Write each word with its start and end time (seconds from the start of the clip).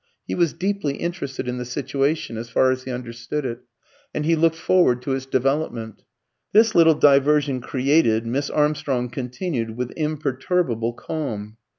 He 0.27 0.33
was 0.33 0.53
deeply 0.53 0.95
interested 0.97 1.47
in 1.47 1.59
the 1.59 1.63
situation 1.63 2.35
as 2.35 2.49
far 2.49 2.71
as 2.71 2.85
he 2.85 2.91
understood 2.91 3.45
it, 3.45 3.59
and 4.15 4.25
he 4.25 4.35
looked 4.35 4.55
forward 4.55 5.03
to 5.03 5.13
its 5.13 5.27
development. 5.27 6.01
This 6.53 6.73
little 6.73 6.95
diversion 6.95 7.61
created, 7.61 8.25
Miss 8.25 8.49
Armstrong 8.49 9.09
continued 9.11 9.77
with 9.77 9.91
imperturbable 9.95 10.93
calm. 10.93 11.57